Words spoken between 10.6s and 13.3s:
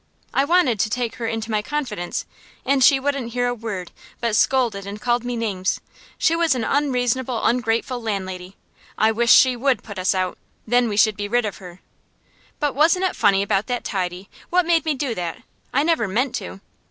then we should be rid of her. But wasn't it